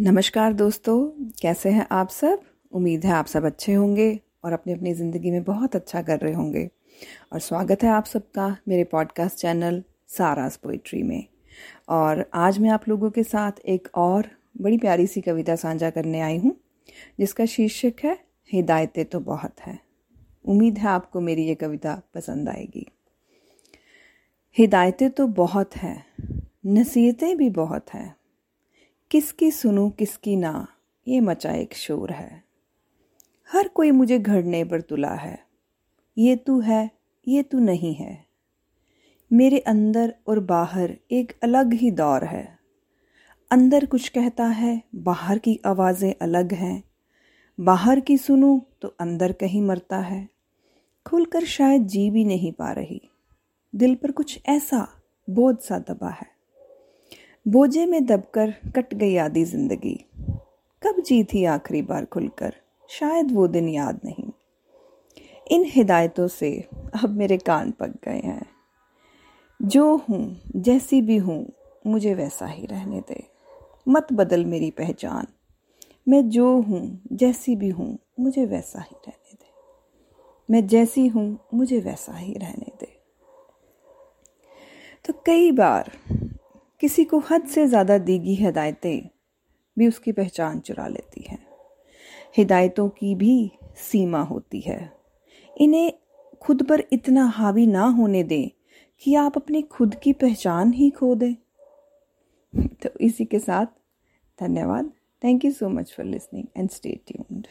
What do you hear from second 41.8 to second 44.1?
दौर है। अंदर कुछ